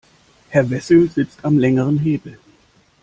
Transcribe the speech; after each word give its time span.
Herr 0.49 0.67
Wessel 0.71 1.11
sitzt 1.11 1.45
am 1.45 1.59
längeren 1.59 1.99
Hebel. 1.99 2.39